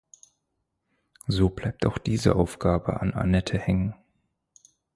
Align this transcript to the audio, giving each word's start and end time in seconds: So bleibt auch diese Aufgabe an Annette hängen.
So 1.27 1.49
bleibt 1.49 1.85
auch 1.85 1.99
diese 1.99 2.33
Aufgabe 2.35 3.01
an 3.01 3.13
Annette 3.13 3.59
hängen. 3.59 3.93